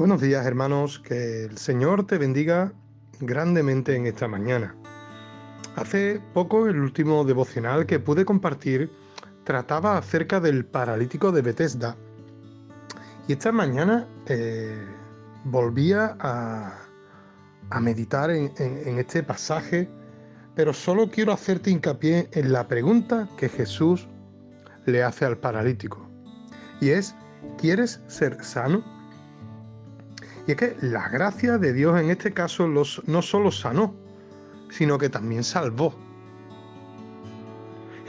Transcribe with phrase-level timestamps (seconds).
[0.00, 2.72] Buenos días hermanos, que el Señor te bendiga
[3.20, 4.74] grandemente en esta mañana.
[5.76, 8.90] Hace poco el último devocional que pude compartir
[9.44, 11.98] trataba acerca del paralítico de Bethesda.
[13.28, 14.82] Y esta mañana eh,
[15.44, 16.78] volvía a,
[17.78, 19.86] meditar en, en este pasaje,
[20.54, 24.08] pero solo quiero hacerte hincapié en la pregunta que Jesús
[24.86, 26.08] le hace al paralítico.
[26.80, 27.14] Y es,
[27.58, 28.98] ¿quieres ser sano?
[30.46, 33.94] Y es que la gracia de Dios en este caso los, no solo sanó,
[34.70, 35.94] sino que también salvó.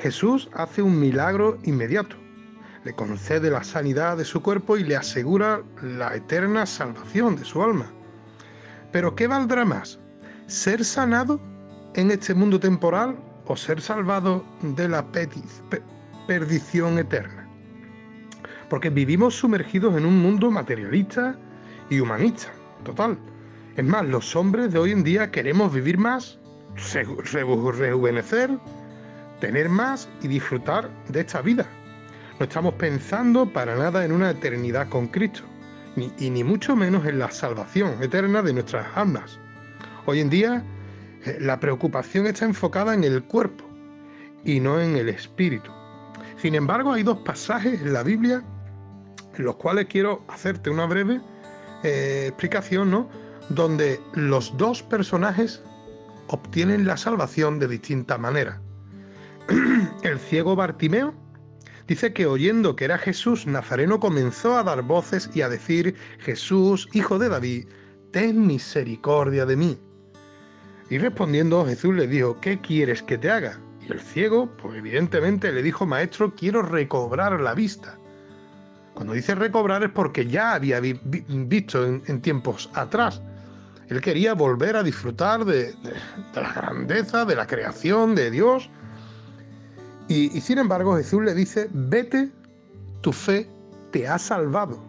[0.02, 2.16] Jesús hace un milagro inmediato.
[2.84, 7.62] Le concede la sanidad de su cuerpo y le asegura la eterna salvación de su
[7.62, 7.92] alma.
[8.92, 10.00] Pero ¿qué valdrá más?
[10.48, 11.40] ¿Ser sanado
[11.94, 15.06] en este mundo temporal o ser salvado de la
[16.28, 17.48] perdición eterna?
[18.70, 21.38] Porque vivimos sumergidos en un mundo materialista,
[21.92, 22.48] y humanista,
[22.84, 23.20] total.
[23.76, 26.40] Es más, los hombres de hoy en día queremos vivir más,
[27.32, 28.50] rejuvenecer,
[29.42, 31.68] tener más y disfrutar de esta vida.
[32.40, 35.42] No estamos pensando para nada en una eternidad con Cristo,
[35.98, 39.38] ni, y ni mucho menos en la salvación eterna de nuestras almas.
[40.06, 40.64] Hoy en día
[41.26, 43.66] eh, la preocupación está enfocada en el cuerpo
[44.46, 45.72] y no en el espíritu.
[46.38, 48.42] Sin embargo, hay dos pasajes en la Biblia
[49.38, 51.22] en los cuales quiero hacerte una breve
[51.84, 53.10] eh, explicación, ¿no?
[53.50, 55.62] Donde los dos personajes
[56.28, 58.62] obtienen la salvación de distinta manera.
[60.04, 61.14] El ciego Bartimeo
[61.88, 66.88] dice que oyendo que era Jesús Nazareno comenzó a dar voces y a decir, Jesús,
[66.94, 67.68] hijo de David,
[68.12, 69.78] ten misericordia de mí.
[70.90, 73.60] Y respondiendo Jesús le dijo, ¿qué quieres que te haga?
[73.88, 77.98] Y el ciego, pues evidentemente le dijo, Maestro, quiero recobrar la vista.
[78.94, 83.22] Cuando dice recobrar es porque ya había visto en, tiempos atrás.
[83.88, 85.74] Él quería volver a disfrutar de,
[86.36, 88.70] la grandeza, de la creación de Dios.
[90.08, 92.32] Y, y sin embargo Jesús le dice, vete,
[93.02, 93.50] tu fe
[93.92, 94.80] te ha salvado.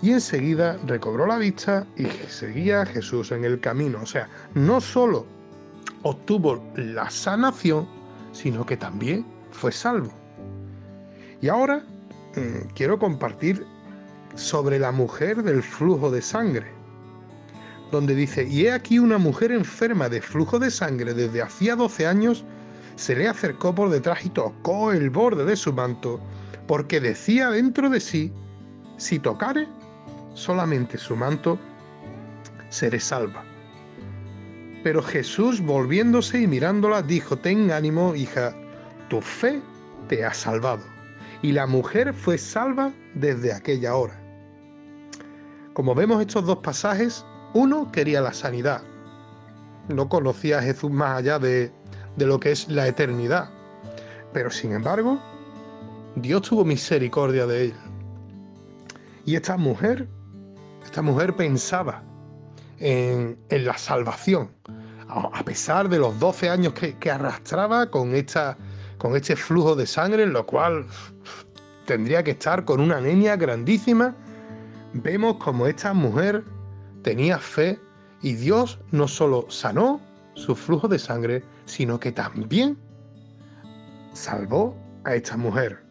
[0.00, 4.00] Y enseguida recobró la vista y seguía a Jesús en el camino.
[4.02, 5.26] O sea, no solo
[6.02, 7.86] obtuvo la sanación,
[8.32, 10.12] sino que también fue salvo.
[11.40, 11.84] Y ahora
[12.74, 13.66] quiero compartir
[14.34, 16.70] sobre la mujer del flujo de sangre,
[17.90, 22.06] donde dice, y he aquí una mujer enferma de flujo de sangre desde hacía 12
[22.06, 22.44] años,
[22.96, 26.20] se le acercó por detrás y tocó el borde de su manto,
[26.66, 28.32] porque decía dentro de sí,
[28.96, 29.68] si tocare
[30.34, 31.58] solamente su manto,
[32.70, 33.44] seré salva.
[34.82, 38.54] Pero Jesús, volviéndose y mirándola, dijo, ten ánimo, hija,
[39.08, 39.60] tu fe
[40.08, 40.91] te ha salvado
[41.40, 44.18] y la mujer fue salva desde aquella hora.
[45.72, 48.82] Como vemos estos dos pasajes, uno quería la sanidad,
[49.88, 51.72] no conocía a Jesús más allá de,
[52.16, 53.50] de lo que es la eternidad,
[54.32, 55.20] pero sin embargo,
[56.16, 57.74] Dios tuvo misericordia de él.
[59.24, 60.08] Y esta mujer,
[60.84, 62.02] esta mujer pensaba
[62.78, 64.50] en, en la salvación,
[65.08, 68.56] a pesar de los 12 años que, que arrastraba con esta
[69.02, 70.86] con este flujo de sangre, en lo cual
[71.86, 74.14] tendría que estar con una anemia grandísima,
[74.92, 76.44] vemos como esta mujer
[77.02, 77.80] tenía fe
[78.22, 80.00] y Dios no solo sanó
[80.34, 82.78] su flujo de sangre, sino que también
[84.12, 85.82] salvó a esta mujer.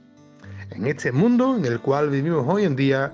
[0.70, 3.14] En este mundo en el cual vivimos hoy en día,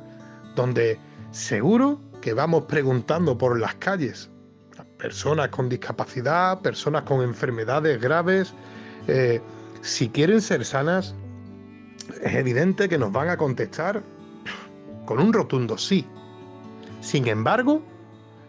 [0.55, 0.99] donde
[1.31, 4.29] seguro que vamos preguntando por las calles,
[4.99, 8.53] personas con discapacidad, personas con enfermedades graves,
[9.07, 9.41] eh,
[9.87, 11.15] si quieren ser sanas,
[12.21, 14.03] es evidente que nos van a contestar
[15.05, 16.05] con un rotundo sí.
[16.99, 17.81] Sin embargo,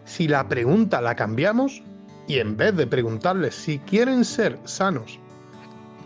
[0.03, 1.81] si la pregunta la cambiamos
[2.27, 5.17] y en vez de preguntarles si quieren ser sanos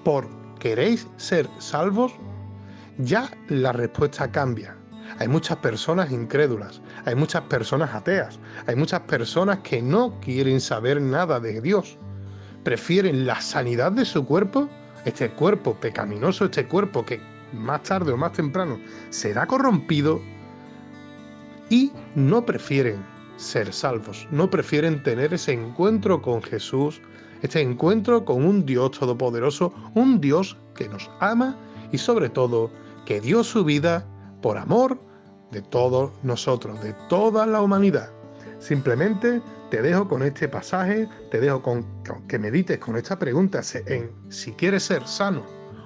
[0.04, 0.30] por
[0.60, 2.14] queréis ser salvos,
[3.00, 4.78] ya la respuesta cambia.
[5.18, 11.02] Hay muchas personas incrédulas, hay muchas personas ateas, hay muchas personas que no quieren saber
[11.02, 11.98] nada de Dios.
[12.64, 14.70] Prefieren la sanidad de su cuerpo
[15.06, 17.20] este cuerpo pecaminoso, este cuerpo que
[17.54, 18.80] más tarde o más temprano
[19.10, 20.22] será corrompido
[21.70, 23.04] y no prefieren
[23.38, 27.02] ser salvos, no prefieren tener ese encuentro con Jesús,
[27.42, 31.58] este encuentro con un Dios todopoderoso, un Dios que nos ama
[31.92, 32.72] y sobre todo
[33.06, 34.06] que dio su vida
[34.42, 35.00] por amor
[35.52, 38.10] de todos nosotros, de toda la humanidad.
[38.60, 39.42] Simplemente
[39.74, 41.84] te dejo con este pasaje, te dejo con,
[42.28, 45.44] que medites con esta pregunta en si quieres ser sano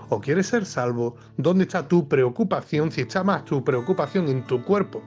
[0.10, 2.92] o quieres ser salvo, ¿dónde está tu preocupación?
[2.92, 5.01] Si está más tu preocupación en tu cuerpo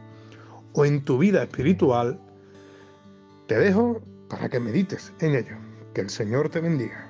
[0.73, 2.19] o en tu vida espiritual,
[3.49, 4.01] te dejo
[4.31, 5.59] para que medites en ello.
[5.93, 7.10] Que el Señor te bendiga.